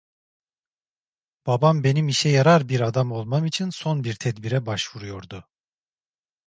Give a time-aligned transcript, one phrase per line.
[1.47, 5.49] Babam benim işe yarar bir adam olmam için son bir tedbire başvuruyordu.